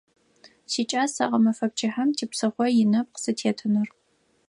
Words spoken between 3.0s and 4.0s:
сытетыныр.